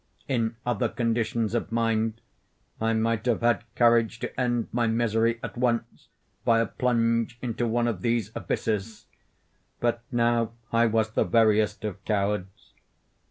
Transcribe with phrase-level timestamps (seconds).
[0.27, 2.21] In other conditions of mind
[2.79, 6.07] I might have had courage to end my misery at once
[6.43, 9.05] by a plunge into one of these abysses;
[9.79, 12.73] but now I was the veriest of cowards.